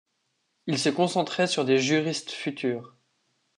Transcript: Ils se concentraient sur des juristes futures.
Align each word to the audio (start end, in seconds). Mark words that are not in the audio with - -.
Ils 0.65 0.79
se 0.79 0.89
concentraient 0.89 1.45
sur 1.45 1.63
des 1.63 1.77
juristes 1.77 2.31
futures. 2.31 2.95